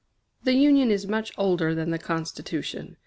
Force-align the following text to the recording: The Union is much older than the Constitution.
The 0.45 0.53
Union 0.55 0.89
is 0.89 1.05
much 1.05 1.31
older 1.37 1.75
than 1.75 1.91
the 1.91 1.99
Constitution. 1.99 2.97